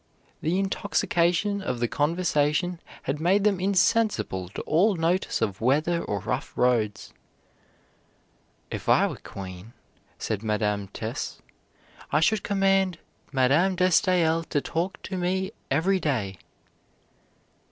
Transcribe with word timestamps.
The 0.41 0.57
intoxication 0.57 1.61
of 1.61 1.79
the 1.79 1.87
conversation 1.87 2.79
had 3.03 3.21
made 3.21 3.43
them 3.43 3.59
insensible 3.59 4.49
to 4.49 4.63
all 4.63 4.95
notice 4.95 5.43
of 5.43 5.61
weather 5.61 6.03
or 6.03 6.21
rough 6.21 6.57
roads. 6.57 7.13
"If 8.71 8.89
I 8.89 9.05
were 9.05 9.17
Queen," 9.17 9.73
said 10.17 10.41
Madame 10.41 10.87
Tesse, 10.87 11.37
"I 12.11 12.19
should 12.19 12.41
command 12.41 12.97
Madame 13.31 13.75
de 13.75 13.89
Staël 13.89 14.43
to 14.49 14.59
talk 14.59 14.99
to 15.03 15.17
me 15.17 15.51
every 15.69 15.99
day." 15.99 16.39